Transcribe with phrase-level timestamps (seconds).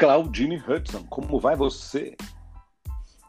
[0.00, 2.16] Claudine Hudson, como vai você?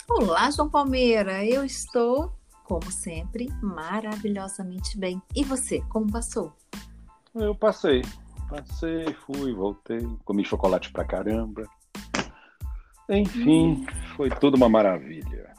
[0.09, 1.45] Olá, João Palmeira.
[1.45, 2.31] Eu estou,
[2.63, 5.21] como sempre, maravilhosamente bem.
[5.35, 6.53] E você, como passou?
[7.35, 8.01] Eu passei.
[8.47, 11.67] Passei, fui, voltei, comi chocolate pra caramba.
[13.09, 13.85] Enfim, hum.
[14.15, 15.53] foi tudo uma maravilha.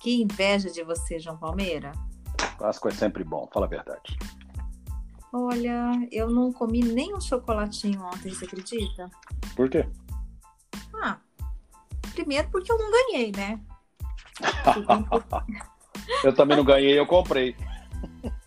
[0.00, 1.92] Que inveja de você, João Palmeira.
[2.58, 4.16] Páscoa é sempre bom, fala a verdade.
[5.36, 9.10] Olha, eu não comi nem um chocolatinho ontem, você acredita?
[9.56, 9.84] Por quê?
[11.02, 11.18] Ah,
[12.12, 13.60] primeiro porque eu não ganhei, né?
[16.22, 17.56] eu também não ganhei, eu comprei.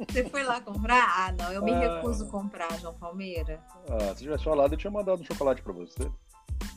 [0.07, 1.27] Você foi lá comprar?
[1.27, 1.79] Ah, não, eu me ah.
[1.79, 3.61] recuso a comprar, João Palmeira.
[3.89, 6.09] Ah, se tivesse falado, eu tinha mandado um chocolate para você.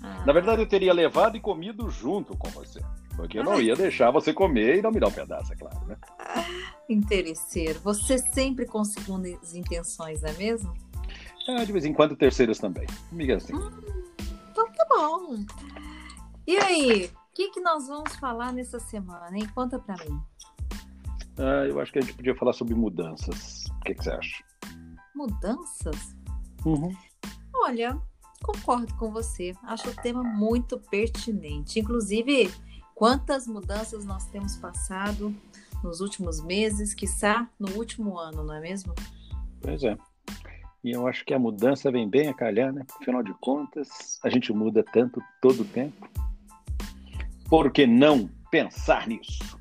[0.03, 0.25] Ah.
[0.27, 2.81] Na verdade, eu teria levado e comido junto com você.
[3.21, 5.87] Porque eu não ia deixar você comer e não me dar um pedaço, é claro,
[5.87, 5.97] né?
[6.89, 7.79] Interesseiro.
[7.81, 10.73] Você sempre com segundas intenções, não é mesmo?
[11.47, 12.87] Ah, de vez em quando terceiras também.
[13.12, 13.55] Amiga assim.
[13.55, 13.71] Hum,
[14.51, 15.45] então tá bom.
[16.47, 19.47] E aí, o que, que nós vamos falar nessa semana, hein?
[19.55, 20.19] Conta pra mim.
[21.39, 23.67] Ah, eu acho que a gente podia falar sobre mudanças.
[23.67, 24.45] O que, que você acha?
[25.15, 26.17] Mudanças?
[26.65, 26.91] Uhum.
[27.55, 28.01] Olha,
[28.43, 29.53] concordo com você.
[29.65, 31.81] Acho o tema muito pertinente.
[31.81, 32.51] Inclusive,
[33.01, 35.34] quantas mudanças nós temos passado
[35.83, 38.95] nos últimos meses, quiçá no último ano, não é mesmo?
[39.62, 39.97] Pois é.
[40.84, 42.84] E eu acho que a mudança vem bem a calhar, né?
[43.01, 46.06] Afinal de contas, a gente muda tanto todo o tempo.
[47.49, 49.59] Por que não pensar nisso?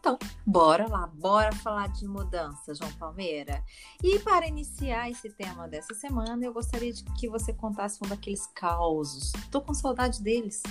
[0.00, 3.62] Então, bora lá, bora falar de mudança, João Palmeira.
[4.02, 8.44] E para iniciar esse tema dessa semana, eu gostaria de que você contasse um daqueles
[8.48, 9.30] causos.
[9.52, 10.64] Tô com saudade deles.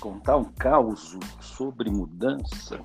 [0.00, 2.80] Contar um caos sobre mudança?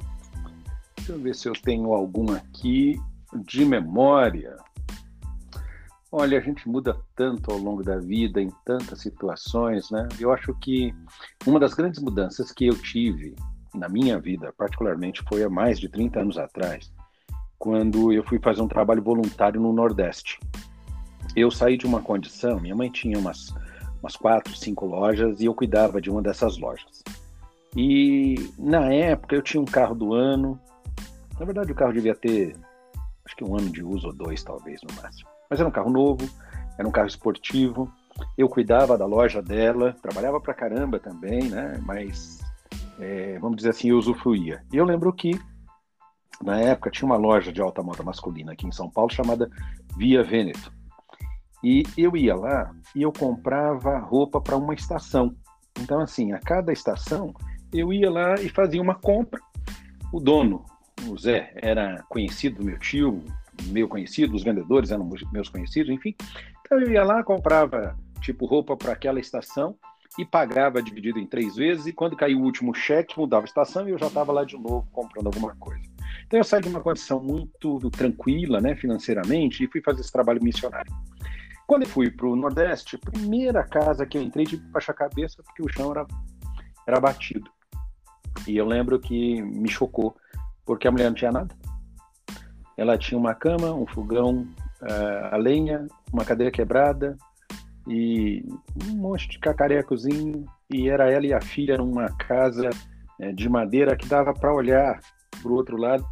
[0.96, 3.00] Deixa eu ver se eu tenho algum aqui
[3.46, 4.56] de memória.
[6.12, 10.08] Olha, a gente muda tanto ao longo da vida, em tantas situações, né?
[10.20, 10.94] Eu acho que
[11.48, 13.36] uma das grandes mudanças que eu tive
[13.74, 16.92] na minha vida, particularmente, foi há mais de 30 anos atrás,
[17.58, 20.40] quando eu fui fazer um trabalho voluntário no Nordeste.
[21.36, 23.54] Eu saí de uma condição, minha mãe tinha umas,
[24.02, 27.04] umas quatro, cinco lojas e eu cuidava de uma dessas lojas.
[27.76, 30.60] E na época eu tinha um carro do ano,
[31.40, 32.56] na verdade o carro devia ter
[33.26, 35.30] acho que um ano de uso ou dois talvez no máximo.
[35.50, 36.30] Mas era um carro novo,
[36.78, 37.92] era um carro esportivo.
[38.38, 41.80] Eu cuidava da loja dela, trabalhava pra caramba também, né?
[41.86, 42.40] Mas
[43.00, 44.64] é, vamos dizer assim, eu usufruía.
[44.72, 45.40] E eu lembro que,
[46.42, 49.50] na época, tinha uma loja de alta moda masculina aqui em São Paulo chamada
[49.98, 50.72] Via Veneto.
[51.64, 55.36] E eu ia lá e eu comprava roupa para uma estação.
[55.80, 57.34] Então, assim, a cada estação,
[57.74, 59.40] eu ia lá e fazia uma compra.
[60.12, 60.66] O dono,
[61.08, 63.24] o Zé, era conhecido do meu tio,
[63.68, 66.16] meu conhecido, os vendedores eram meus conhecidos, enfim.
[66.66, 69.76] Então, eu ia lá, comprava, tipo, roupa para aquela estação
[70.18, 73.88] e pagava dividido em três vezes, e quando caiu o último cheque, mudava a estação
[73.88, 75.82] e eu já estava lá de novo comprando alguma coisa.
[76.28, 80.44] Então eu saí de uma condição muito tranquila, né, financeiramente, e fui fazer esse trabalho
[80.44, 80.92] missionário.
[81.72, 84.92] Quando eu fui para o Nordeste, a primeira casa que eu entrei, tive que baixar
[84.92, 86.06] a cabeça porque o chão era,
[86.86, 87.50] era batido.
[88.46, 90.14] E eu lembro que me chocou,
[90.66, 91.56] porque a mulher não tinha nada.
[92.76, 94.46] Ela tinha uma cama, um fogão
[94.82, 97.18] uh, a lenha, uma cadeira quebrada,
[97.88, 98.46] e
[98.86, 102.70] um monte de cacarecozinho, e era ela e a filha numa casa
[103.18, 105.00] é, de madeira que dava para olhar
[105.42, 106.06] para o outro lado,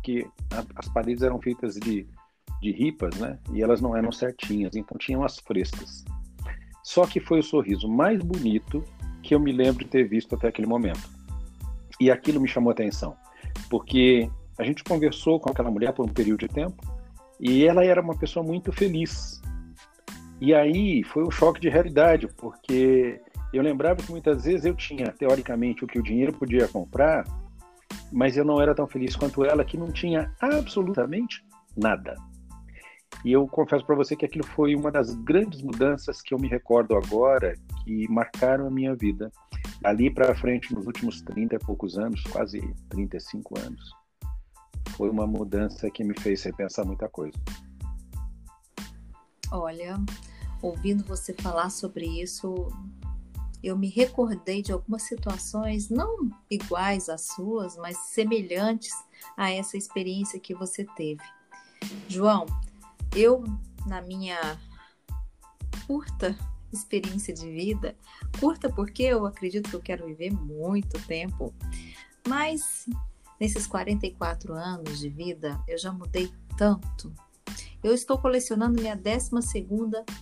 [0.53, 2.07] a, as paredes eram feitas de,
[2.61, 3.37] de ripas, né?
[3.53, 6.03] E elas não eram certinhas, então tinham as frestas.
[6.83, 8.83] Só que foi o sorriso mais bonito
[9.21, 11.09] que eu me lembro de ter visto até aquele momento.
[11.99, 13.15] E aquilo me chamou atenção,
[13.69, 16.81] porque a gente conversou com aquela mulher por um período de tempo
[17.39, 19.41] e ela era uma pessoa muito feliz.
[20.41, 23.21] E aí foi um choque de realidade, porque
[23.53, 27.25] eu lembrava que muitas vezes eu tinha, teoricamente, o que o dinheiro podia comprar,
[28.11, 31.43] mas eu não era tão feliz quanto ela, que não tinha absolutamente
[31.75, 32.15] nada.
[33.25, 36.47] E eu confesso para você que aquilo foi uma das grandes mudanças que eu me
[36.47, 37.53] recordo agora,
[37.83, 39.31] que marcaram a minha vida.
[39.83, 43.91] Ali para frente, nos últimos 30 e poucos anos, quase 35 anos,
[44.95, 47.37] foi uma mudança que me fez repensar muita coisa.
[49.51, 49.97] Olha,
[50.61, 52.67] ouvindo você falar sobre isso,
[53.63, 58.93] eu me recordei de algumas situações não iguais às suas, mas semelhantes
[59.35, 61.23] a essa experiência que você teve.
[62.07, 62.45] João,
[63.15, 63.43] eu,
[63.85, 64.59] na minha
[65.87, 66.37] curta
[66.71, 67.95] experiência de vida,
[68.39, 71.53] curta porque eu acredito que eu quero viver muito tempo,
[72.27, 72.85] mas
[73.39, 77.13] nesses 44 anos de vida eu já mudei tanto.
[77.81, 79.29] Eu estou colecionando minha 12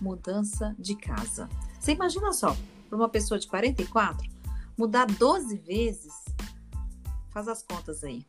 [0.00, 1.48] mudança de casa.
[1.78, 2.56] Você imagina só,
[2.88, 4.28] para uma pessoa de 44,
[4.76, 6.12] mudar 12 vezes,
[7.30, 8.24] faz as contas aí.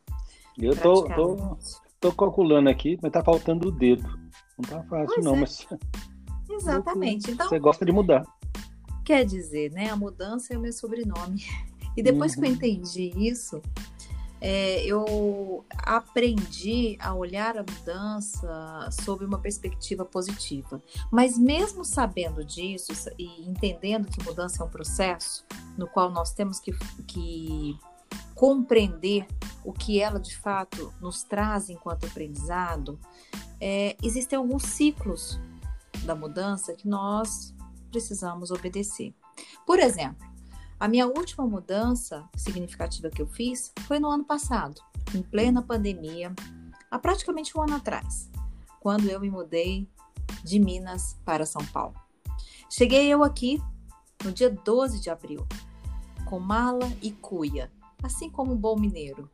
[0.58, 1.58] Eu tô, tô,
[2.00, 4.18] tô, calculando aqui, mas tá faltando o dedo.
[4.60, 5.40] Não tá fácil, pois não, é.
[5.40, 5.66] mas.
[6.50, 7.30] Exatamente.
[7.30, 8.26] Então, você gosta de mudar.
[9.04, 9.88] Quer dizer, né?
[9.90, 11.44] A mudança é o meu sobrenome.
[11.96, 12.40] E depois uhum.
[12.40, 12.56] que eu uhum.
[12.56, 13.60] entendi isso,
[14.40, 20.82] é, eu aprendi a olhar a mudança sob uma perspectiva positiva.
[21.10, 25.44] Mas mesmo sabendo disso e entendendo que mudança é um processo
[25.76, 26.72] no qual nós temos que,
[27.06, 27.78] que
[28.34, 29.26] compreender
[29.62, 32.98] o que ela de fato nos traz enquanto aprendizado,
[33.60, 35.38] é, existem alguns ciclos
[36.04, 37.54] da mudança que nós
[37.90, 39.14] precisamos obedecer.
[39.66, 40.26] Por exemplo,
[40.78, 44.80] a minha última mudança significativa que eu fiz foi no ano passado,
[45.14, 46.32] em plena pandemia,
[46.90, 48.30] há praticamente um ano atrás,
[48.80, 49.86] quando eu me mudei
[50.42, 51.94] de Minas para São Paulo.
[52.70, 53.62] Cheguei eu aqui
[54.24, 55.46] no dia 12 de abril,
[56.24, 57.70] com mala e cuia,
[58.02, 59.30] assim como um bom mineiro,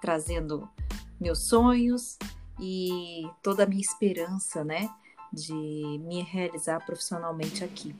[0.00, 0.68] trazendo
[1.20, 2.18] meus sonhos
[2.60, 4.88] e toda a minha esperança, né,
[5.32, 7.94] de me realizar profissionalmente aqui.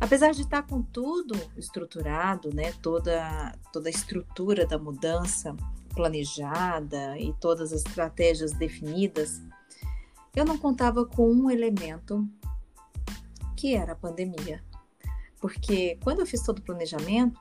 [0.00, 5.56] Apesar de estar com tudo estruturado, né, toda, toda a estrutura da mudança
[5.94, 9.42] planejada e todas as estratégias definidas,
[10.36, 12.28] eu não contava com um elemento
[13.56, 14.62] que era a pandemia.
[15.40, 17.40] Porque quando eu fiz todo o planejamento,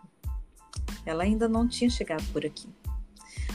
[1.05, 2.67] ela ainda não tinha chegado por aqui.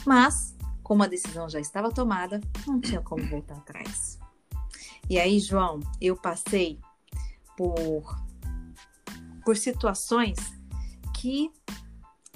[0.07, 0.55] Mas,
[0.93, 4.19] como a decisão já estava tomada, não tinha como voltar atrás.
[5.09, 6.79] E aí, João, eu passei
[7.57, 8.15] por
[9.43, 10.37] por situações
[11.17, 11.51] que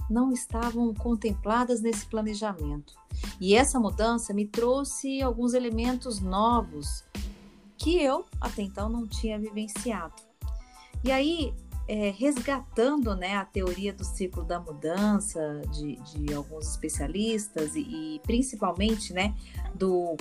[0.09, 2.95] não estavam contempladas nesse planejamento.
[3.39, 7.05] E essa mudança me trouxe alguns elementos novos
[7.77, 10.15] que eu até então não tinha vivenciado.
[11.05, 11.53] E aí,
[11.89, 17.81] é, resgatando né, a teoria do ciclo da mudança de, de alguns especialistas e,
[18.17, 19.35] e principalmente né,
[19.75, 20.17] do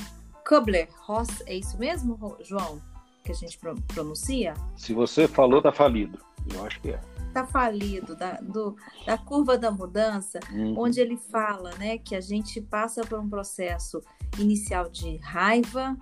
[0.47, 2.81] Kubler-Ross, é isso mesmo, João,
[3.23, 4.53] que a gente pronuncia?
[4.75, 6.19] Se você falou, tá falido.
[6.53, 7.01] Eu acho que é.
[7.33, 8.75] Tá falido, da, do,
[9.06, 10.75] da curva da mudança, uhum.
[10.77, 14.00] onde ele fala né, que a gente passa por um processo
[14.38, 15.97] inicial de raiva,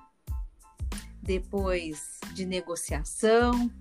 [1.22, 3.72] depois de negociação,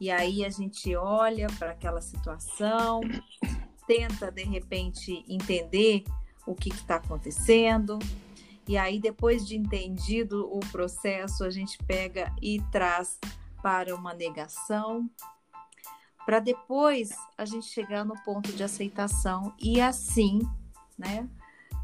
[0.00, 3.00] e aí a gente olha para aquela situação,
[3.86, 6.04] tenta de repente entender
[6.46, 7.98] o que está acontecendo,
[8.66, 13.18] e aí depois de entendido o processo, a gente pega e traz
[13.62, 15.10] para uma negação,
[16.24, 20.40] para depois a gente chegar no ponto de aceitação e assim,
[20.98, 21.26] né,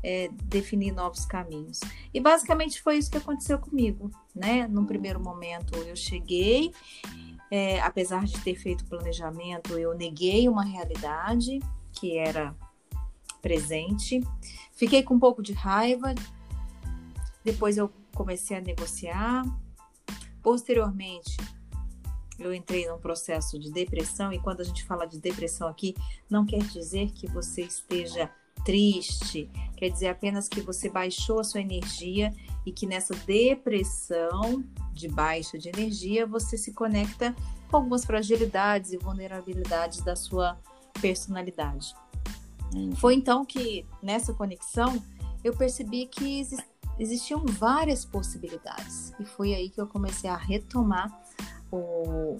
[0.03, 1.81] é, definir novos caminhos.
[2.13, 4.69] E basicamente foi isso que aconteceu comigo, né?
[4.69, 6.73] No primeiro momento eu cheguei,
[7.57, 11.61] é, apesar de ter feito planejamento, eu neguei uma realidade
[11.93, 12.53] que era
[13.41, 14.21] presente,
[14.73, 16.17] fiquei com um pouco de raiva,
[17.45, 19.45] depois eu comecei a negociar,
[20.43, 21.37] posteriormente
[22.41, 25.95] eu entrei num processo de depressão, e quando a gente fala de depressão aqui,
[26.29, 28.29] não quer dizer que você esteja
[28.65, 32.33] triste, quer dizer apenas que você baixou a sua energia
[32.65, 37.35] e que nessa depressão de baixa de energia você se conecta
[37.71, 40.59] com algumas fragilidades e vulnerabilidades da sua
[41.01, 41.95] personalidade.
[42.75, 42.93] Hum.
[42.97, 45.03] Foi então que nessa conexão
[45.43, 46.47] eu percebi que
[46.99, 51.13] existiam várias possibilidades e foi aí que eu comecei a retomar
[51.71, 52.39] o,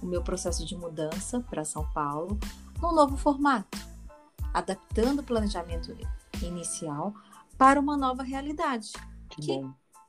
[0.00, 2.38] o meu processo de mudança para São Paulo
[2.80, 3.78] num novo formato,
[4.56, 5.94] adaptando o planejamento
[6.42, 7.12] inicial
[7.58, 8.90] para uma nova realidade,
[9.28, 9.60] que, que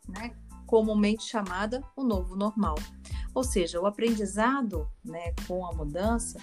[0.08, 0.34] né,
[0.66, 2.76] comumente chamada o novo normal.
[3.36, 6.40] Ou seja, o aprendizado né, com a mudança,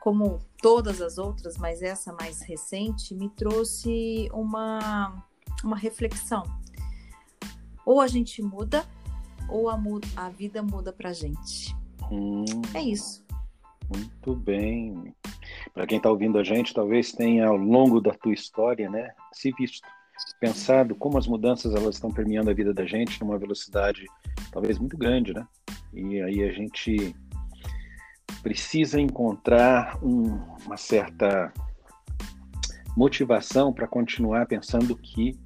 [0.00, 5.24] como todas as outras, mas essa mais recente, me trouxe uma,
[5.62, 6.42] uma reflexão.
[7.86, 8.84] Ou a gente muda
[9.48, 9.80] ou a,
[10.16, 11.74] a vida muda pra gente?
[12.10, 13.24] Hum, é isso.
[13.94, 15.14] Muito bem.
[15.78, 19.52] Para quem está ouvindo a gente, talvez tenha ao longo da tua história, né, se
[19.52, 19.86] visto,
[20.40, 24.04] pensado como as mudanças elas estão permeando a vida da gente numa velocidade
[24.50, 25.46] talvez muito grande, né?
[25.94, 27.14] E aí a gente
[28.42, 31.52] precisa encontrar um, uma certa
[32.96, 35.38] motivação para continuar pensando que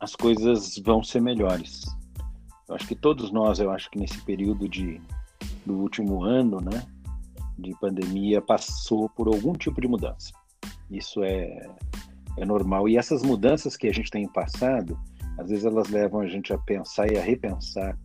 [0.00, 1.84] as coisas vão ser melhores.
[2.68, 5.00] Eu acho que todos nós, eu acho que nesse período de,
[5.64, 6.84] do último ano, né,
[7.58, 10.32] de pandemia, passou por algum tipo de mudança.
[10.90, 11.68] Isso é,
[12.36, 12.88] é normal.
[12.88, 14.98] E essas mudanças que a gente tem passado,
[15.38, 17.98] às vezes elas levam a gente a pensar e a repensar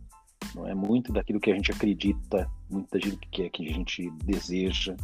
[0.54, 4.96] não é muito daquilo que a gente acredita, muito daquilo que, que a gente deseja,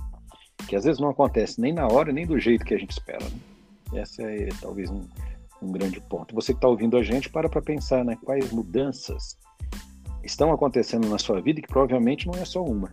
[0.67, 3.25] que às vezes não acontece nem na hora, nem do jeito que a gente espera.
[3.25, 4.01] Né?
[4.01, 5.07] Essa é talvez um,
[5.63, 6.35] um grande ponto.
[6.35, 9.39] Você que está ouvindo a gente, para para pensar né, quais mudanças
[10.23, 12.93] estão acontecendo na sua vida, que provavelmente não é só uma.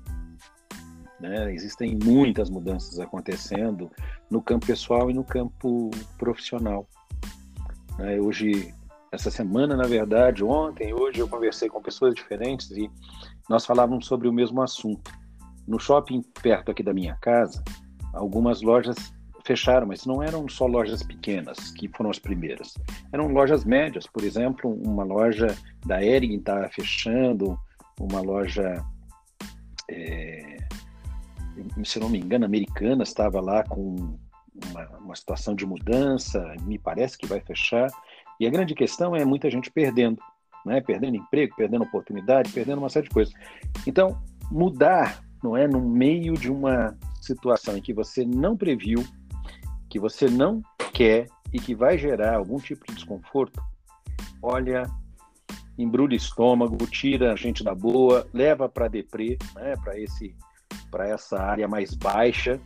[1.20, 1.54] Né?
[1.54, 3.90] Existem muitas mudanças acontecendo
[4.30, 6.88] no campo pessoal e no campo profissional.
[7.98, 8.20] Né?
[8.20, 8.74] Hoje
[9.12, 12.92] essa semana, na verdade, ontem, hoje eu conversei com pessoas diferentes e
[13.50, 15.12] nós falávamos sobre o mesmo assunto.
[15.68, 17.64] No shopping perto aqui da minha casa,
[18.14, 18.96] algumas lojas
[19.46, 22.74] fecharam, mas não eram só lojas pequenas, que foram as primeiras.
[23.14, 25.48] Eram lojas médias, por exemplo, uma loja
[25.86, 27.58] da Ering estava fechando,
[28.00, 28.84] uma loja,
[29.90, 30.55] é,
[31.84, 34.18] se não me engano, americana estava lá com
[34.70, 37.90] uma, uma situação de mudança, me parece que vai fechar.
[38.40, 40.22] E a grande questão é muita gente perdendo,
[40.66, 40.82] né?
[40.82, 43.34] perdendo emprego, perdendo oportunidade, perdendo uma série de coisas.
[43.86, 44.22] Então,
[44.52, 49.04] mudar, não é, no meio de uma situação em que você não previu,
[49.90, 50.62] que você não
[50.94, 53.62] quer e que vai gerar algum tipo de desconforto,
[54.42, 54.84] olha,
[55.78, 60.36] embrulha estômago, tira a gente da boa, leva para deprê, né, para esse
[60.90, 62.60] para essa área mais baixa,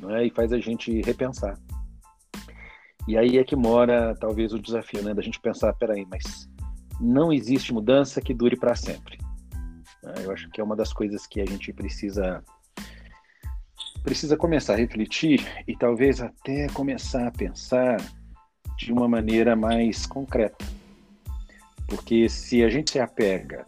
[0.00, 1.58] né, e faz a gente repensar.
[3.08, 6.48] E aí é que mora talvez o desafio, né, da gente pensar, peraí, mas
[7.00, 9.18] não existe mudança que dure para sempre.
[10.02, 12.42] Né, eu acho que é uma das coisas que a gente precisa
[14.02, 17.96] precisa começar a refletir e talvez até começar a pensar
[18.78, 20.64] de uma maneira mais concreta.
[21.88, 23.66] Porque se a gente se apega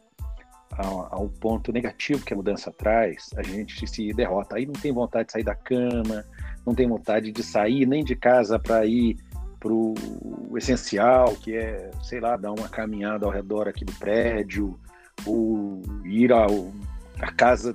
[0.78, 4.56] ao, ponto negativo que a mudança traz, a gente se derrota.
[4.56, 6.25] Aí não tem vontade de sair da cama,
[6.64, 9.16] não tem vontade de sair nem de casa para ir
[9.58, 9.94] para o
[10.56, 14.78] essencial, que é, sei lá, dar uma caminhada ao redor aqui do prédio,
[15.26, 16.73] ou ir ao,
[17.20, 17.75] à casa,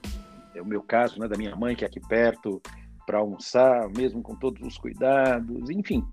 [0.56, 2.62] é o meu caso, né, da minha mãe, que é aqui perto,
[3.06, 6.06] para almoçar, mesmo com todos os cuidados, enfim,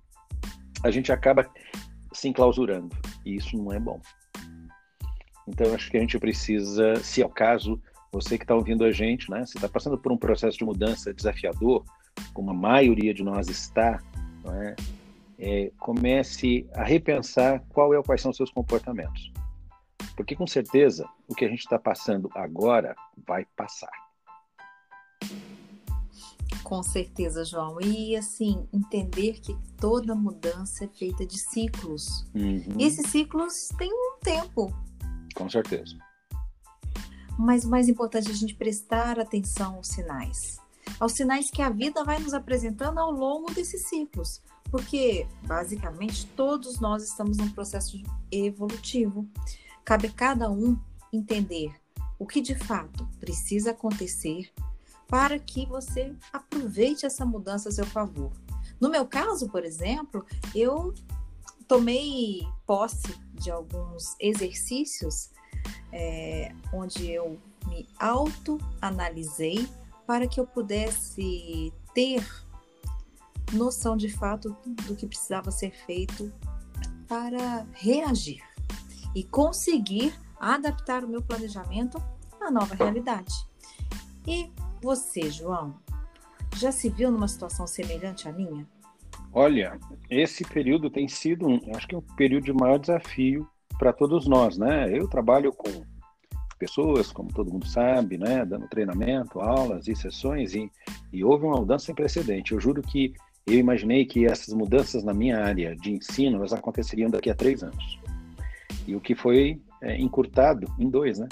[0.82, 1.48] a gente acaba
[2.12, 4.00] se enclausurando, e isso não é bom.
[5.50, 7.80] Então, acho que a gente precisa, se é o caso,
[8.12, 11.12] você que está ouvindo a gente, né, se está passando por um processo de mudança
[11.12, 11.84] desafiador,
[12.32, 14.00] como a maioria de nós está,
[14.44, 14.76] não é?
[15.40, 19.32] é, comece a repensar qual é, quais são os seus comportamentos.
[20.14, 22.94] Porque com certeza o que a gente está passando agora
[23.26, 23.90] vai passar.
[26.62, 27.80] Com certeza, João.
[27.80, 32.26] E assim, entender que toda mudança é feita de ciclos.
[32.34, 32.76] Uhum.
[32.78, 34.72] E esses ciclos têm um tempo.
[35.40, 35.96] Com certeza.
[37.38, 40.60] Mas o mais importante é a gente prestar atenção aos sinais.
[40.98, 44.42] Aos sinais que a vida vai nos apresentando ao longo desses ciclos.
[44.70, 47.96] Porque, basicamente, todos nós estamos num processo
[48.30, 49.26] evolutivo.
[49.82, 50.78] Cabe a cada um
[51.10, 51.74] entender
[52.18, 54.52] o que de fato precisa acontecer
[55.08, 58.30] para que você aproveite essa mudança a seu favor.
[58.78, 60.22] No meu caso, por exemplo,
[60.54, 60.92] eu
[61.70, 65.30] tomei posse de alguns exercícios
[65.92, 69.68] é, onde eu me autoanalisei
[70.04, 72.26] para que eu pudesse ter
[73.52, 76.32] noção de fato do que precisava ser feito
[77.06, 78.42] para reagir
[79.14, 82.02] e conseguir adaptar o meu planejamento
[82.40, 83.32] à nova realidade.
[84.26, 84.50] E
[84.82, 85.78] você, João,
[86.56, 88.66] já se viu numa situação semelhante à minha?
[89.32, 94.26] Olha, esse período tem sido, um, acho que um período de maior desafio para todos
[94.26, 94.90] nós, né?
[94.92, 95.84] Eu trabalho com
[96.58, 98.44] pessoas, como todo mundo sabe, né?
[98.44, 100.70] Dando treinamento, aulas e sessões e,
[101.12, 102.52] e houve uma mudança sem precedente.
[102.52, 103.14] Eu juro que
[103.46, 107.62] eu imaginei que essas mudanças na minha área de ensino elas aconteceriam daqui a três
[107.62, 107.98] anos.
[108.86, 111.28] E o que foi é, encurtado em dois, né?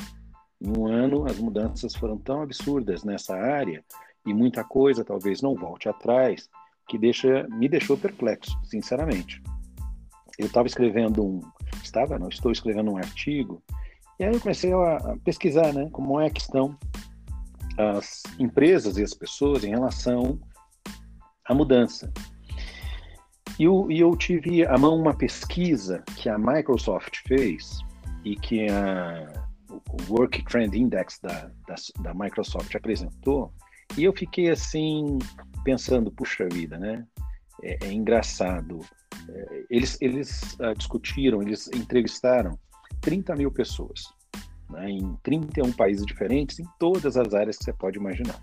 [0.61, 3.85] Em um ano, as mudanças foram tão absurdas nessa área
[4.25, 6.49] e muita coisa talvez não volte atrás,
[6.89, 9.43] que deixa, me deixou perplexo, sinceramente.
[10.39, 11.41] Eu estava escrevendo um,
[11.83, 13.63] estava, não, estou escrevendo um artigo,
[14.19, 16.77] e aí eu comecei a pesquisar, né, como é que estão
[17.77, 20.39] as empresas e as pessoas em relação
[21.49, 22.13] a mudança.
[23.59, 27.79] E eu, e eu tive à mão uma pesquisa que a Microsoft fez
[28.25, 29.27] e que a,
[29.69, 33.53] o Work Trend Index da, da, da, Microsoft apresentou,
[33.97, 35.19] e eu fiquei assim,
[35.65, 37.05] pensando, puxa vida, né?
[37.63, 38.81] É, é engraçado.
[39.29, 42.59] É, eles eles uh, discutiram, eles entrevistaram
[43.01, 44.13] 30 mil pessoas,
[44.71, 48.41] né, em 31 países diferentes, em todas as áreas que você pode imaginar.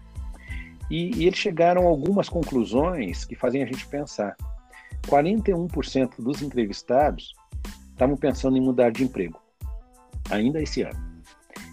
[0.90, 4.36] E, e eles chegaram a algumas conclusões que fazem a gente pensar.
[5.08, 7.34] 41% dos entrevistados
[7.92, 9.40] estavam pensando em mudar de emprego,
[10.30, 11.15] ainda esse ano.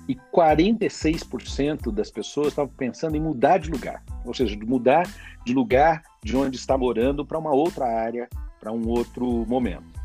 [0.08, 5.08] E 46% das pessoas estavam pensando em mudar de lugar, ou seja, de mudar
[5.44, 8.28] de lugar de onde está morando para uma outra área,
[8.60, 10.02] para um outro momento.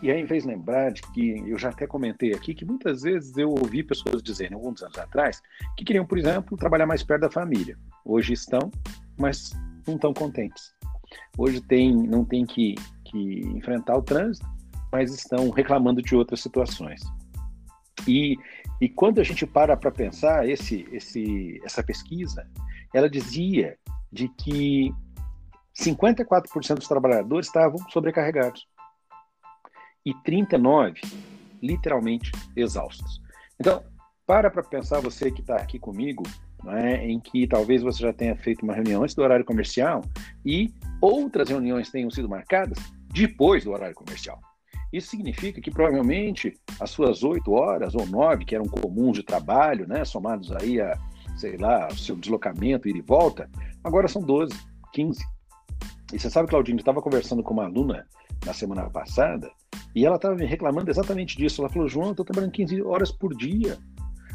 [0.00, 3.50] E aí fez lembrar de que eu já até comentei aqui que muitas vezes eu
[3.50, 5.42] ouvi pessoas dizerem, alguns anos atrás,
[5.76, 7.76] que queriam, por exemplo, trabalhar mais perto da família.
[8.04, 8.70] Hoje estão,
[9.18, 9.50] mas
[9.86, 10.72] não estão contentes.
[11.36, 14.46] Hoje tem, não tem que, que enfrentar o trânsito,
[14.92, 17.00] mas estão reclamando de outras situações.
[18.06, 18.36] E,
[18.80, 22.48] e quando a gente para para pensar, esse, esse, essa pesquisa,
[22.94, 23.76] ela dizia
[24.10, 24.92] de que
[25.78, 28.66] 54% dos trabalhadores estavam sobrecarregados
[30.04, 31.00] e 39
[31.62, 33.20] literalmente exaustos.
[33.58, 33.82] Então,
[34.26, 36.22] para para pensar você que está aqui comigo,
[36.62, 40.04] né, em que talvez você já tenha feito uma reunião antes do horário comercial
[40.44, 42.78] e outras reuniões tenham sido marcadas
[43.12, 44.40] depois do horário comercial.
[44.92, 49.86] Isso significa que provavelmente as suas oito horas ou nove, que eram comuns de trabalho,
[49.86, 50.98] né, somados aí a,
[51.36, 53.50] sei lá, o seu deslocamento, ir e volta,
[53.84, 54.54] agora são 12,
[54.92, 55.22] 15.
[56.12, 58.06] E você sabe, Claudinho, eu estava conversando com uma aluna
[58.46, 59.50] na semana passada
[59.94, 61.60] e ela estava reclamando exatamente disso.
[61.60, 63.76] Ela falou, João, estou trabalhando 15 horas por dia.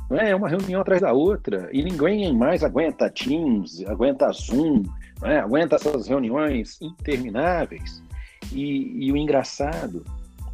[0.09, 0.31] Não é?
[0.31, 4.83] é uma reunião atrás da outra e ninguém mais aguenta Teams, aguenta Zoom,
[5.19, 5.39] não é?
[5.39, 8.03] aguenta essas reuniões intermináveis.
[8.51, 10.03] E, e o engraçado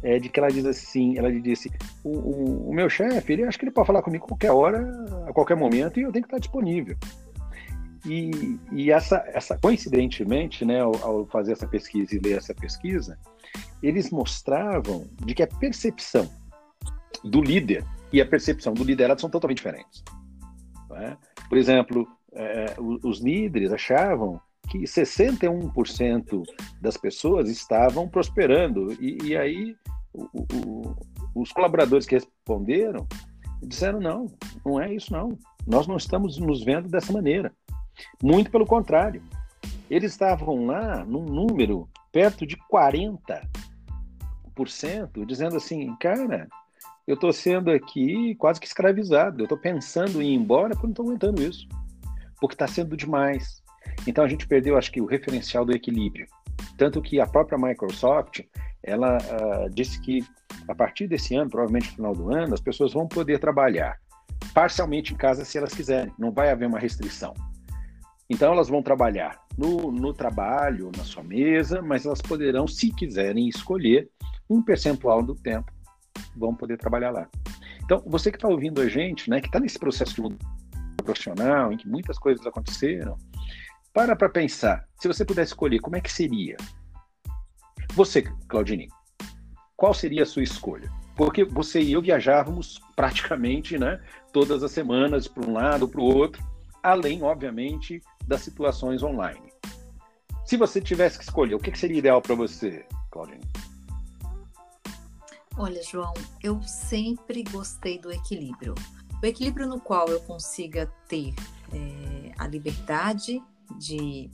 [0.02, 1.70] é de que ela diz assim, ela disse,
[2.02, 4.88] o, o, o meu chefe, ele acha que ele pode falar comigo qualquer hora,
[5.26, 6.96] a qualquer momento, e eu tenho que estar disponível.
[8.06, 13.18] E, e essa, essa, coincidentemente, né, ao, ao, fazer essa pesquisa e ler essa pesquisa,
[13.82, 16.30] eles mostravam de que a percepção
[17.22, 20.02] do líder e a percepção do liderado são totalmente diferentes.
[20.92, 21.16] É?
[21.48, 26.42] Por exemplo, é, os líderes achavam que 61%
[26.80, 28.92] das pessoas estavam prosperando.
[29.00, 29.76] E, e aí
[30.12, 30.96] o, o,
[31.34, 33.06] os colaboradores que responderam
[33.62, 34.26] disseram: não,
[34.64, 35.38] não é isso, não.
[35.66, 37.52] Nós não estamos nos vendo dessa maneira.
[38.22, 39.22] Muito pelo contrário.
[39.88, 43.44] Eles estavam lá num número perto de 40%,
[45.26, 46.48] dizendo assim: cara,
[47.06, 49.40] eu estou sendo aqui quase que escravizado.
[49.40, 51.66] Eu estou pensando em ir embora porque não estou aguentando isso.
[52.40, 53.62] Porque está sendo demais.
[54.06, 56.26] Então a gente perdeu, acho que, o referencial do equilíbrio.
[56.76, 58.40] Tanto que a própria Microsoft,
[58.82, 60.24] ela uh, disse que
[60.68, 63.98] a partir desse ano, provavelmente no final do ano, as pessoas vão poder trabalhar
[64.54, 66.12] parcialmente em casa se elas quiserem.
[66.18, 67.34] Não vai haver uma restrição.
[68.28, 73.48] Então elas vão trabalhar no, no trabalho, na sua mesa, mas elas poderão, se quiserem
[73.48, 74.08] escolher,
[74.48, 75.70] um percentual do tempo
[76.36, 77.28] vão poder trabalhar lá.
[77.84, 80.36] Então, você que está ouvindo a gente, né, que está nesse processo de
[81.02, 83.16] profissional, em que muitas coisas aconteceram,
[83.92, 86.56] para para pensar, se você pudesse escolher, como é que seria?
[87.94, 88.88] Você, Claudine,
[89.76, 90.90] qual seria a sua escolha?
[91.16, 94.00] Porque você e eu viajávamos praticamente né,
[94.32, 96.42] todas as semanas para um lado, para o outro,
[96.82, 99.52] além, obviamente, das situações online.
[100.44, 103.40] Se você tivesse que escolher, o que seria ideal para você, Claudine?
[105.56, 108.74] Olha, João, eu sempre gostei do equilíbrio.
[109.22, 111.34] O equilíbrio no qual eu consiga ter
[111.72, 113.42] é, a liberdade
[113.78, 114.30] de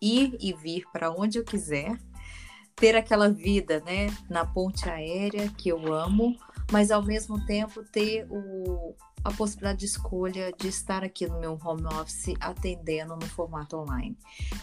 [0.00, 1.98] ir e vir para onde eu quiser,
[2.78, 6.36] ter aquela vida, né, na ponte aérea que eu amo,
[6.70, 11.58] mas ao mesmo tempo ter o, a possibilidade de escolha de estar aqui no meu
[11.62, 14.16] home office atendendo no formato online.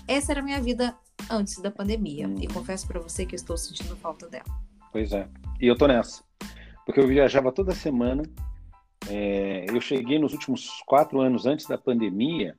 [0.07, 0.95] Essa era a minha vida
[1.29, 2.35] antes da pandemia hum.
[2.39, 4.45] e confesso para você que estou sentindo falta dela.
[4.91, 5.27] Pois é,
[5.59, 6.23] e eu tô nessa,
[6.85, 8.23] porque eu viajava toda semana.
[9.07, 12.57] É, eu cheguei nos últimos quatro anos antes da pandemia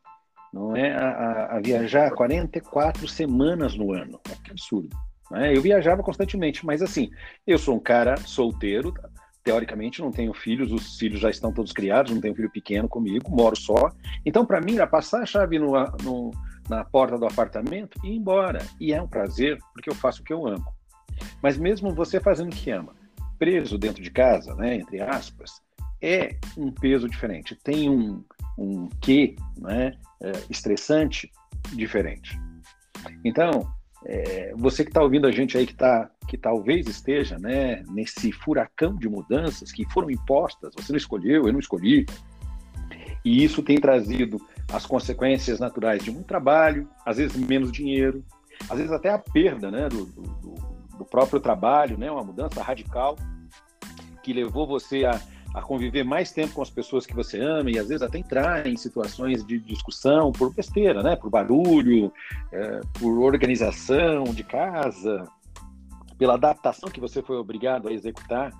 [0.53, 4.19] não é a, a viajar 44 semanas no ano.
[4.31, 4.97] É que absurdo.
[5.31, 5.57] Né?
[5.57, 7.11] Eu viajava constantemente, mas assim,
[7.47, 8.95] eu sou um cara solteiro,
[9.43, 13.31] teoricamente não tenho filhos, os filhos já estão todos criados, não tenho filho pequeno comigo,
[13.31, 13.91] moro só.
[14.25, 16.33] Então, para mim, era passar a chave no, no,
[16.69, 18.59] na porta do apartamento e ir embora.
[18.81, 20.67] E é um prazer, porque eu faço o que eu amo.
[21.41, 22.93] Mas mesmo você fazendo o que ama,
[23.39, 25.62] preso dentro de casa, né, entre aspas,
[26.03, 27.57] é um peso diferente.
[27.62, 28.25] Tem um,
[28.59, 31.31] um quê né, é, estressante
[31.73, 32.39] diferente.
[33.25, 33.69] Então,
[34.09, 38.33] é, você que está ouvindo a gente aí, que está que talvez esteja né, nesse
[38.33, 42.07] furacão de mudanças que foram impostas, você não escolheu, eu não escolhi,
[43.25, 44.40] e isso tem trazido
[44.73, 48.25] as consequências naturais de muito trabalho, às vezes menos dinheiro,
[48.69, 50.55] às vezes até a perda né, do, do,
[50.99, 53.16] do próprio trabalho, né, uma mudança radical
[54.23, 55.21] que levou você a,
[55.57, 58.66] a conviver mais tempo com as pessoas que você ama e às vezes até entrar
[58.66, 62.12] em situações de discussão por besteira, né, por barulho,
[62.53, 65.27] é, por organização de casa,
[66.19, 68.53] pela adaptação que você foi obrigado a executar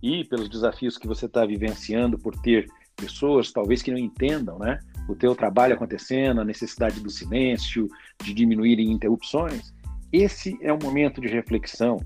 [0.00, 4.78] e pelos desafios que você está vivenciando por ter pessoas talvez que não entendam, né?
[5.08, 7.88] O teu trabalho acontecendo, a necessidade do silêncio,
[8.22, 9.74] de diminuir interrupções.
[10.12, 11.96] Esse é um momento de reflexão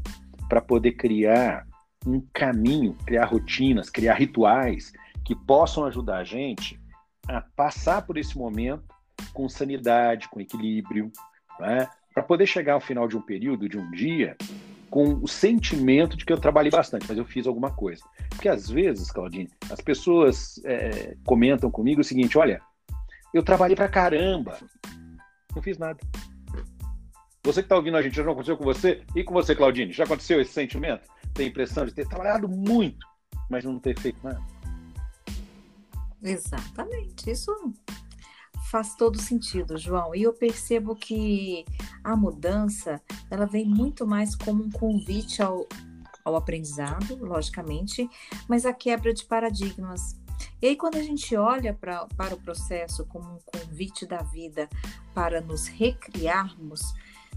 [0.49, 1.67] para poder criar
[2.07, 4.93] um caminho, criar rotinas, criar rituais
[5.25, 6.81] que possam ajudar a gente
[7.29, 8.85] a passar por esse momento
[9.33, 11.13] com sanidade, com equilíbrio,
[11.59, 11.89] né?
[12.13, 14.37] para poder chegar ao final de um período, de um dia,
[14.91, 18.03] com o sentimento de que eu trabalhei bastante, mas eu fiz alguma coisa.
[18.29, 22.61] Porque às vezes, Claudine, as pessoas é, comentam comigo o seguinte: olha,
[23.33, 24.59] eu trabalhei pra caramba,
[25.55, 26.01] não fiz nada.
[27.45, 29.03] Você que está ouvindo a gente, já não aconteceu com você?
[29.15, 29.93] E com você, Claudine?
[29.93, 31.09] Já aconteceu esse sentimento?
[31.41, 33.07] Tem a impressão de ter trabalhado muito,
[33.49, 34.43] mas não ter feito nada?
[36.23, 37.31] Exatamente.
[37.31, 37.51] Isso
[38.71, 40.15] faz todo sentido, João.
[40.15, 41.65] E eu percebo que
[42.05, 43.01] a mudança,
[43.31, 45.67] ela vem muito mais como um convite ao,
[46.27, 48.07] ao aprendizado, logicamente,
[48.47, 50.21] mas a quebra de paradigmas.
[50.61, 54.69] E aí, quando a gente olha pra, para o processo como um convite da vida
[55.15, 56.83] para nos recriarmos,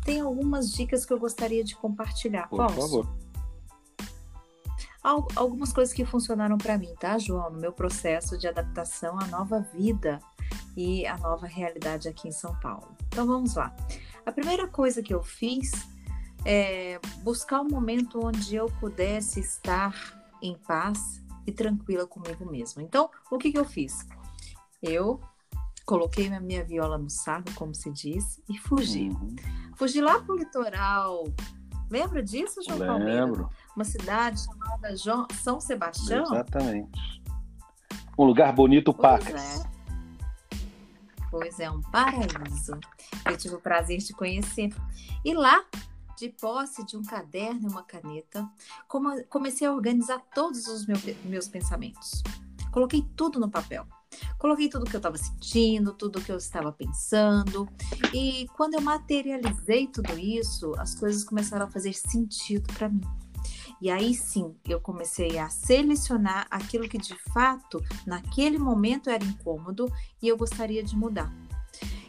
[0.03, 2.49] tem algumas dicas que eu gostaria de compartilhar.
[2.49, 2.75] Por Posso?
[2.75, 3.22] favor.
[5.03, 7.49] Algumas coisas que funcionaram para mim, tá, João?
[7.49, 10.19] No meu processo de adaptação à nova vida
[10.77, 12.95] e a nova realidade aqui em São Paulo.
[13.07, 13.75] Então vamos lá.
[14.25, 15.71] A primeira coisa que eu fiz
[16.45, 19.93] é buscar um momento onde eu pudesse estar
[20.41, 22.81] em paz e tranquila comigo mesma.
[22.81, 24.07] Então, o que, que eu fiz?
[24.81, 25.19] Eu
[25.85, 29.09] coloquei a minha viola no saco, como se diz, e fugi.
[29.09, 29.35] Uhum.
[29.75, 31.25] Fugi lá pro litoral.
[31.89, 32.93] Lembra disso, João Lembro.
[32.93, 33.49] Palmeira?
[33.75, 36.23] Uma cidade chamada João, São Sebastião?
[36.23, 37.23] Exatamente.
[38.17, 39.61] Um lugar bonito, Pacas.
[39.61, 39.73] É.
[41.31, 42.79] Pois é, um paraíso.
[43.25, 44.69] Eu tive o prazer de conhecer.
[45.25, 45.65] E lá,
[46.15, 48.47] de posse de um caderno e uma caneta,
[49.29, 50.85] comecei a organizar todos os
[51.25, 52.21] meus pensamentos.
[52.71, 53.87] Coloquei tudo no papel.
[54.37, 57.67] Coloquei tudo que eu estava sentindo, tudo que eu estava pensando.
[58.13, 63.01] E quando eu materializei tudo isso, as coisas começaram a fazer sentido para mim.
[63.83, 69.91] E aí sim, eu comecei a selecionar aquilo que de fato, naquele momento era incômodo
[70.21, 71.29] e eu gostaria de mudar.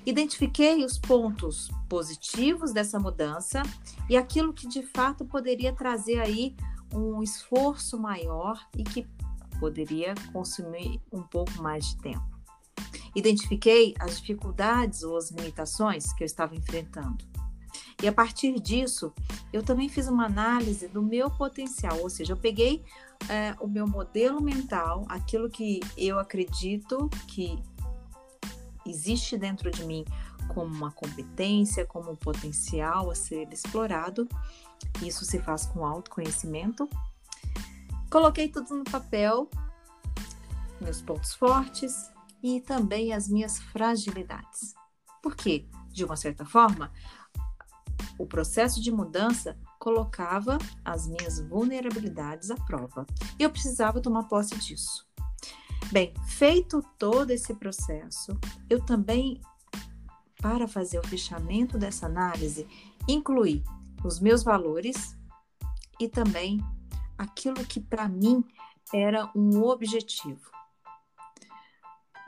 [0.06, 3.60] Identifiquei os pontos positivos dessa mudança
[4.08, 6.54] e aquilo que de fato poderia trazer aí
[6.94, 9.04] um esforço maior e que
[9.58, 12.40] poderia consumir um pouco mais de tempo.
[13.16, 17.24] Identifiquei as dificuldades ou as limitações que eu estava enfrentando.
[18.02, 19.12] E a partir disso,
[19.52, 22.84] eu também fiz uma análise do meu potencial, ou seja, eu peguei
[23.28, 27.62] é, o meu modelo mental, aquilo que eu acredito que
[28.86, 30.04] existe dentro de mim
[30.48, 34.28] como uma competência, como um potencial a ser explorado.
[35.02, 36.88] Isso se faz com autoconhecimento.
[38.10, 39.48] Coloquei tudo no papel,
[40.80, 42.10] meus pontos fortes
[42.42, 44.74] e também as minhas fragilidades.
[45.22, 45.66] Por quê?
[45.90, 46.92] De uma certa forma,
[48.18, 53.06] o processo de mudança colocava as minhas vulnerabilidades à prova.
[53.38, 55.06] E eu precisava tomar posse disso.
[55.92, 59.40] Bem, feito todo esse processo, eu também,
[60.40, 62.66] para fazer o fechamento dessa análise,
[63.06, 63.62] incluí
[64.04, 65.16] os meus valores
[66.00, 66.60] e também
[67.16, 68.44] aquilo que para mim
[68.92, 70.50] era um objetivo.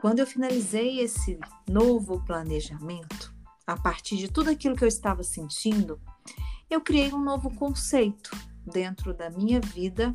[0.01, 3.36] Quando eu finalizei esse novo planejamento,
[3.67, 6.01] a partir de tudo aquilo que eu estava sentindo,
[6.71, 8.31] eu criei um novo conceito
[8.65, 10.15] dentro da minha vida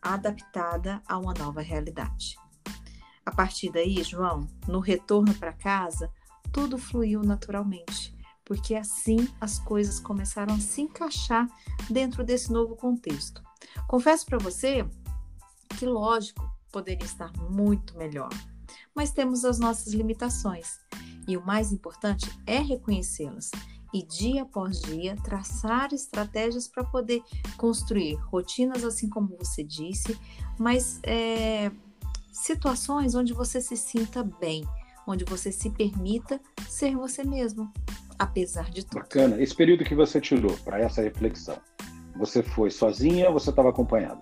[0.00, 2.36] adaptada a uma nova realidade.
[3.26, 6.10] A partir daí, João, no retorno para casa,
[6.52, 11.48] tudo fluiu naturalmente, porque assim as coisas começaram a se encaixar
[11.90, 13.42] dentro desse novo contexto.
[13.86, 14.88] Confesso para você
[15.78, 18.30] que, lógico, poderia estar muito melhor,
[18.94, 20.78] mas temos as nossas limitações
[21.28, 23.50] e o mais importante é reconhecê-las
[23.92, 27.22] e dia após dia traçar estratégias para poder
[27.56, 30.18] construir rotinas, assim como você disse,
[30.58, 31.70] mas é,
[32.32, 34.66] situações onde você se sinta bem,
[35.06, 37.72] onde você se permita ser você mesmo,
[38.18, 39.00] apesar de tudo.
[39.00, 39.40] Bacana.
[39.40, 41.58] Esse período que você tirou para essa reflexão,
[42.16, 44.20] Você foi sozinha ou você estava acompanhada?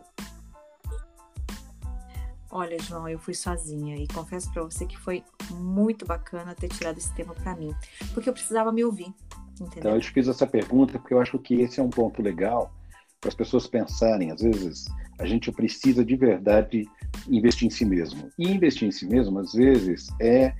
[2.56, 6.96] Olha, João, eu fui sozinha e confesso para você que foi muito bacana ter tirado
[6.96, 7.70] esse tema para mim,
[8.14, 9.12] porque eu precisava me ouvir.
[9.60, 9.76] Entendeu?
[9.76, 12.72] Então, eu te fiz essa pergunta porque eu acho que esse é um ponto legal
[13.20, 14.30] para as pessoas pensarem.
[14.30, 14.86] Às vezes,
[15.18, 16.88] a gente precisa de verdade
[17.28, 18.30] investir em si mesmo.
[18.38, 20.54] E investir em si mesmo, às vezes, é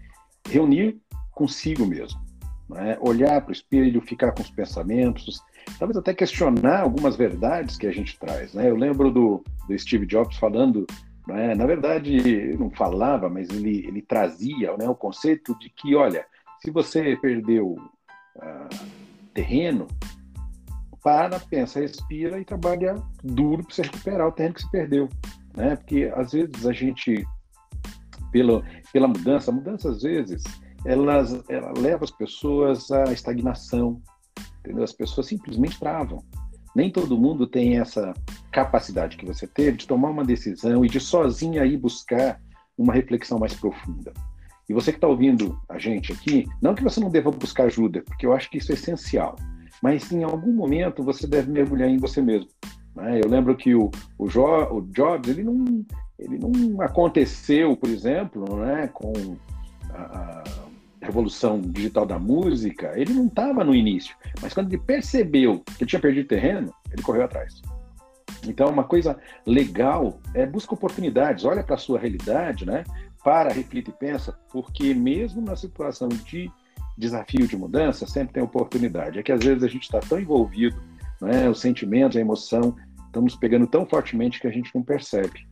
[0.50, 2.20] reunir consigo mesmo.
[2.68, 2.98] Né?
[3.00, 5.40] Olhar para o espelho, ficar com os pensamentos,
[5.78, 8.52] talvez até questionar algumas verdades que a gente traz.
[8.52, 8.68] Né?
[8.68, 10.87] Eu lembro do, do Steve Jobs falando
[11.26, 11.54] né?
[11.54, 16.24] Na verdade, não falava, mas ele, ele trazia né, o conceito de que, olha,
[16.60, 17.72] se você perdeu
[18.36, 18.86] uh,
[19.34, 19.86] terreno,
[21.02, 25.08] para, pensa, respira e trabalha duro para você recuperar o terreno que se perdeu.
[25.56, 25.76] Né?
[25.76, 27.24] Porque, às vezes, a gente,
[28.32, 28.62] pela,
[28.92, 30.42] pela mudança, a mudança, às vezes,
[30.84, 34.00] elas, ela leva as pessoas à estagnação,
[34.60, 34.84] entendeu?
[34.84, 36.24] As pessoas simplesmente travam.
[36.74, 38.12] Nem todo mundo tem essa
[38.56, 42.40] capacidade que você teve de tomar uma decisão e de sozinha ir buscar
[42.78, 44.14] uma reflexão mais profunda.
[44.66, 48.00] E você que está ouvindo a gente aqui, não que você não deva buscar ajuda,
[48.00, 49.36] porque eu acho que isso é essencial,
[49.82, 52.48] mas em algum momento você deve mergulhar em você mesmo.
[52.94, 53.20] Né?
[53.22, 55.84] Eu lembro que o, o, jo, o Jobs ele não,
[56.18, 59.36] ele não aconteceu, por exemplo, né, com
[59.90, 60.44] a, a
[61.02, 65.90] revolução digital da música, ele não estava no início, mas quando ele percebeu que ele
[65.90, 67.60] tinha perdido terreno, ele correu atrás.
[68.46, 72.85] Então, uma coisa legal é busca oportunidades, olha para a sua realidade, né?
[73.24, 76.50] Para, reflita e pensa, porque mesmo na situação de
[76.96, 79.18] desafio de mudança, sempre tem oportunidade.
[79.18, 80.76] É que às vezes a gente está tão envolvido,
[81.20, 81.48] né?
[81.48, 82.74] os sentimentos, a emoção,
[83.06, 85.46] estamos pegando tão fortemente que a gente não percebe.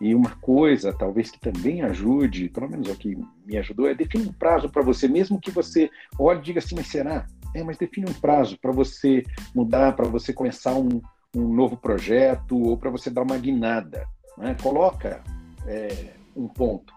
[0.00, 4.28] E uma coisa, talvez que também ajude, pelo menos o que me ajudou, é definir
[4.28, 7.26] um prazo para você, mesmo que você olhe e diga assim, mas será?
[7.54, 9.22] É, mas define um prazo para você
[9.54, 11.00] mudar, para você começar um,
[11.36, 14.08] um novo projeto ou para você dar uma guinada.
[14.38, 14.56] Né?
[14.62, 15.22] Coloca
[15.66, 16.94] é, um ponto.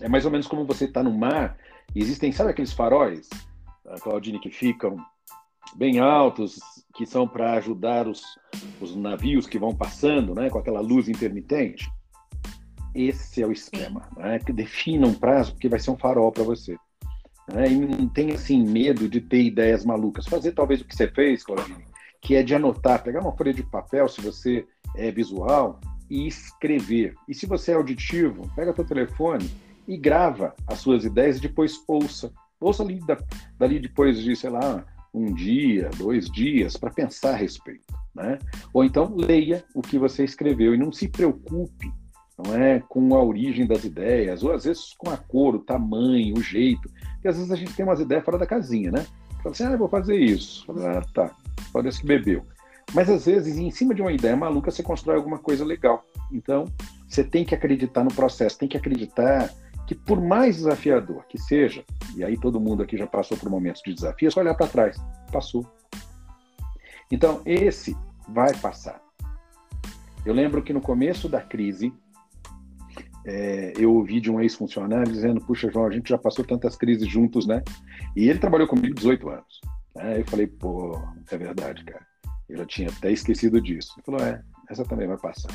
[0.00, 1.56] É mais ou menos como você está no mar,
[1.94, 3.30] existem, sabe aqueles faróis,
[4.02, 4.96] Claudine, que ficam
[5.74, 6.58] bem altos,
[6.94, 8.22] que são para ajudar os,
[8.80, 11.90] os navios que vão passando, né, com aquela luz intermitente?
[12.94, 14.38] Esse é o esquema, né?
[14.38, 16.76] que defina um prazo, porque vai ser um farol para você.
[17.52, 17.70] Né?
[17.70, 20.26] E não tem assim medo de ter ideias malucas.
[20.26, 21.84] Fazer talvez o que você fez, Claudine,
[22.20, 27.14] que é de anotar, pegar uma folha de papel, se você é visual, e escrever.
[27.28, 29.50] E se você é auditivo, pega teu telefone
[29.86, 32.32] e grava as suas ideias e depois ouça.
[32.60, 33.18] Ouça ali da,
[33.58, 37.94] dali depois de, sei lá, um dia, dois dias, para pensar a respeito.
[38.14, 38.38] Né?
[38.72, 41.92] Ou então leia o que você escreveu e não se preocupe
[42.38, 46.36] não é com a origem das ideias, ou às vezes com a cor, o tamanho,
[46.36, 46.90] o jeito.
[47.14, 49.06] Porque às vezes a gente tem umas ideias fora da casinha, né?
[49.42, 50.66] Fala assim, ah, vou fazer isso.
[50.70, 51.34] Ah, tá,
[51.72, 52.44] parece que bebeu.
[52.94, 56.04] Mas às vezes, em cima de uma ideia maluca, você constrói alguma coisa legal.
[56.32, 56.64] Então,
[57.08, 59.52] você tem que acreditar no processo, tem que acreditar
[59.86, 61.84] que por mais desafiador que seja,
[62.16, 64.66] e aí todo mundo aqui já passou por momentos de desafio, é só olhar para
[64.66, 64.96] trás.
[65.32, 65.64] Passou.
[67.10, 67.96] Então, esse
[68.28, 69.00] vai passar.
[70.24, 71.92] Eu lembro que no começo da crise,
[73.24, 77.08] é, eu ouvi de um ex-funcionário dizendo: Puxa, João, a gente já passou tantas crises
[77.08, 77.62] juntos, né?
[78.16, 79.60] E ele trabalhou comigo 18 anos.
[79.96, 80.20] Né?
[80.20, 82.06] Eu falei: Pô, é verdade, cara.
[82.48, 83.94] Eu já tinha até esquecido disso.
[83.96, 85.50] Ele falou: É, essa também vai passar.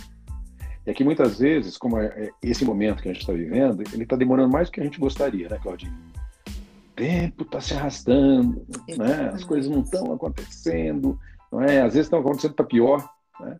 [0.85, 4.03] E aqui muitas vezes, como é, é esse momento que a gente está vivendo, ele
[4.03, 5.93] está demorando mais do que a gente gostaria, né, Claudinho?
[5.93, 8.65] O tempo está se arrastando,
[8.97, 9.29] né?
[9.33, 11.19] as coisas não estão acontecendo,
[11.51, 11.81] não é?
[11.81, 13.07] às vezes estão acontecendo para pior.
[13.39, 13.57] Né?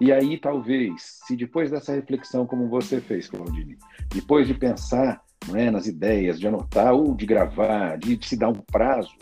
[0.00, 3.76] E aí, talvez, se depois dessa reflexão, como você fez, Claudine,
[4.12, 8.36] depois de pensar não é, nas ideias, de anotar ou de gravar, de, de se
[8.36, 9.14] dar um prazo,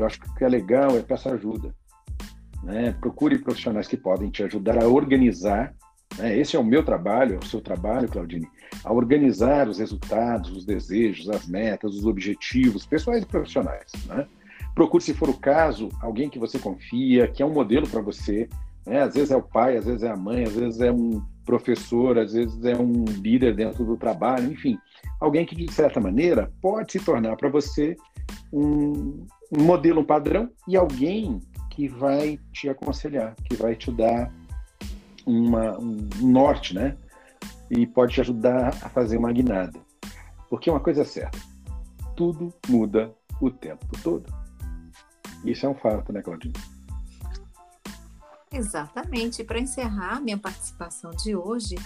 [0.00, 1.74] eu acho que o que é legal é peça ajuda.
[2.62, 2.92] Né?
[3.00, 5.74] Procure profissionais que podem te ajudar a organizar.
[6.18, 6.38] Né?
[6.38, 8.48] Esse é o meu trabalho, é o seu trabalho, Claudine,
[8.84, 13.92] a organizar os resultados, os desejos, as metas, os objetivos, pessoais e profissionais.
[14.06, 14.26] Né?
[14.74, 18.48] Procure, se for o caso, alguém que você confia, que é um modelo para você,
[18.88, 19.02] né?
[19.02, 22.18] Às vezes é o pai, às vezes é a mãe, às vezes é um professor,
[22.18, 24.78] às vezes é um líder dentro do trabalho, enfim,
[25.20, 27.96] alguém que de certa maneira pode se tornar para você
[28.52, 34.32] um, um modelo, um padrão e alguém que vai te aconselhar, que vai te dar
[35.24, 36.96] uma, um norte, né?
[37.70, 39.78] E pode te ajudar a fazer uma guinada.
[40.48, 41.38] Porque uma coisa é certa,
[42.16, 44.32] tudo muda o tempo todo.
[45.44, 46.54] Isso é um fato, né, Claudinho?
[48.50, 49.44] Exatamente.
[49.44, 51.76] Para encerrar minha participação de hoje,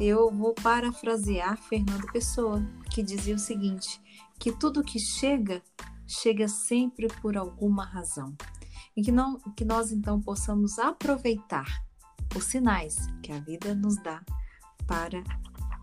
[0.00, 4.00] eu vou parafrasear Fernando Pessoa, que dizia o seguinte:
[4.38, 5.60] que tudo que chega,
[6.08, 8.34] chega sempre por alguma razão.
[8.96, 11.66] e que, não, que nós então possamos aproveitar
[12.34, 14.22] os sinais que a vida nos dá
[14.86, 15.22] para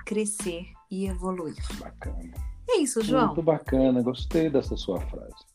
[0.05, 1.55] crescer e evoluir.
[1.79, 2.33] Bacana.
[2.69, 3.27] É isso, João.
[3.27, 5.45] Muito bacana, gostei dessa sua frase.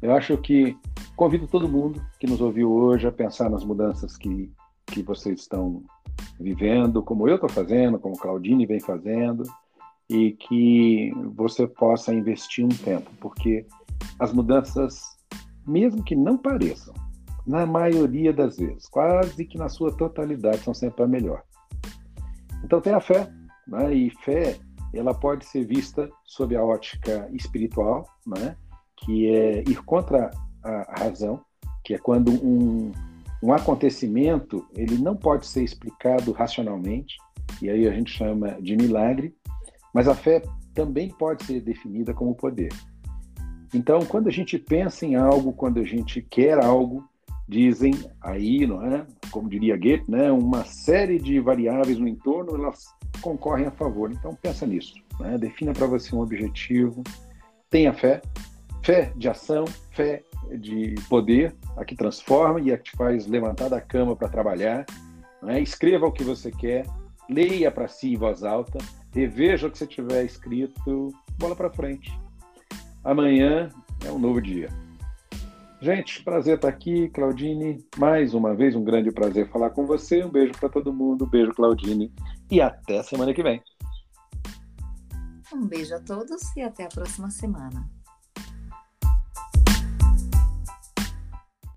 [0.00, 0.78] Eu acho que
[1.14, 4.50] convido todo mundo que nos ouviu hoje a pensar nas mudanças que,
[4.86, 5.82] que vocês estão
[6.38, 9.42] vivendo, como eu estou fazendo, como Claudine vem fazendo,
[10.08, 13.66] e que você possa investir um tempo, porque
[14.18, 15.00] as mudanças,
[15.66, 16.94] mesmo que não pareçam,
[17.46, 21.42] na maioria das vezes, quase que na sua totalidade, são sempre para melhor.
[22.64, 23.30] Então tenha fé,
[23.66, 23.92] né?
[23.94, 24.58] e fé
[24.92, 28.56] ela pode ser vista sob a ótica espiritual, né?
[28.96, 30.30] que é ir contra
[30.62, 31.40] a razão,
[31.84, 32.92] que é quando um,
[33.42, 37.16] um acontecimento ele não pode ser explicado racionalmente,
[37.62, 39.34] e aí a gente chama de milagre,
[39.94, 40.42] mas a fé
[40.74, 42.70] também pode ser definida como poder.
[43.72, 47.08] Então, quando a gente pensa em algo, quando a gente quer algo,
[47.48, 49.06] dizem aí, não é?
[49.30, 50.30] Como diria Goethe, né?
[50.30, 52.86] Uma série de variáveis no entorno, elas
[53.20, 54.10] concorrem a favor.
[54.10, 55.38] Então, pensa nisso, né?
[55.38, 57.02] Defina para você um objetivo,
[57.68, 58.20] tenha fé,
[58.82, 60.22] fé de ação, fé
[60.58, 64.84] de poder, a que transforma e a que te faz levantar da cama para trabalhar.
[65.42, 65.60] Né?
[65.60, 66.86] Escreva o que você quer,
[67.28, 68.78] leia para si em voz alta,
[69.12, 72.12] reveja o que você tiver escrito, bola para frente.
[73.02, 73.70] Amanhã
[74.04, 74.68] é um novo dia.
[75.80, 77.82] Gente, prazer estar aqui, Claudine.
[77.96, 80.22] Mais uma vez, um grande prazer falar com você.
[80.22, 82.12] Um beijo para todo mundo, um beijo, Claudine,
[82.50, 83.62] e até semana que vem.
[85.52, 87.88] Um beijo a todos e até a próxima semana.